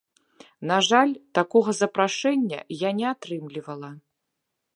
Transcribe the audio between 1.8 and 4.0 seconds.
запрашэння я не атрымлівала.